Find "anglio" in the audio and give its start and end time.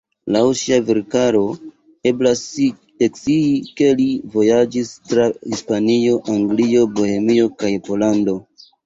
6.37-6.87